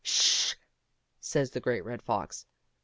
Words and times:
"Sh 0.03 0.53
h 0.53 0.55
h 0.55 0.55
h!" 0.55 0.59
says 1.21 1.51
the 1.51 1.59
Great 1.59 1.85
Red 1.85 2.01
Fox. 2.01 2.47